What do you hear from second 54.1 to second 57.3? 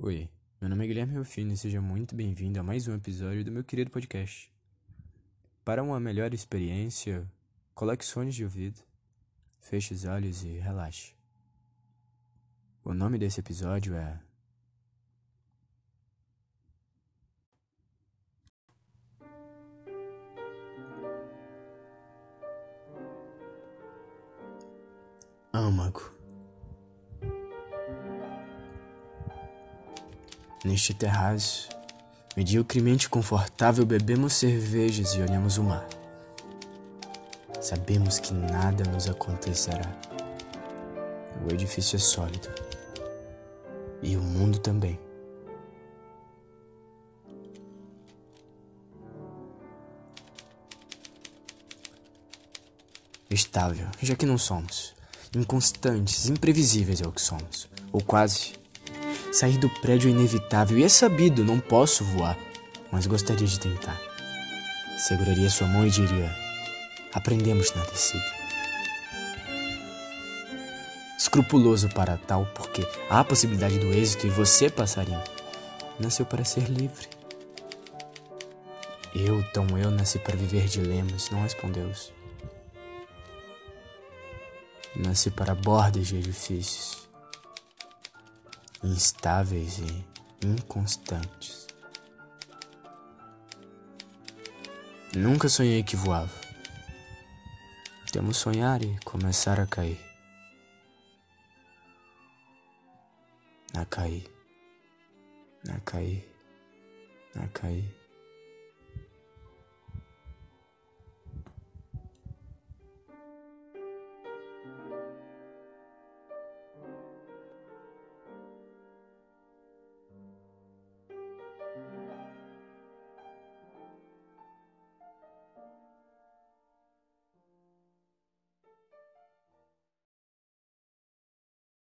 que não somos. Inconstantes, imprevisíveis é o que